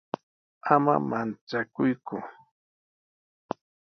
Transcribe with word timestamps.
Ama 0.73 0.95
manchakuyku. 1.09 2.15